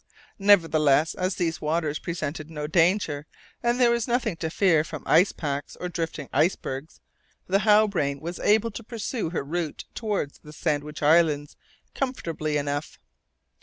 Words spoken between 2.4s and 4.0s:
no danger, and there